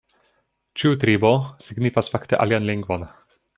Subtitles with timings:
[0.83, 1.31] Ĉiu tribo
[1.67, 3.07] signifas fakte alian lingvon.